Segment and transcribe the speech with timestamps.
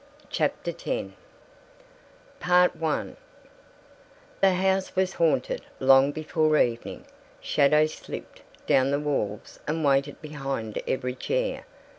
[0.31, 0.83] CHAPTER X
[4.41, 7.05] THE house was haunted, long before evening.
[7.39, 11.65] Shadows slipped down the walls and waited behind every chair.